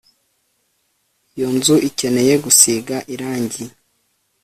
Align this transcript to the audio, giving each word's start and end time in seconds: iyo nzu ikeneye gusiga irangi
iyo 1.35 1.47
nzu 1.55 1.75
ikeneye 1.89 2.33
gusiga 2.43 2.95
irangi 3.13 3.63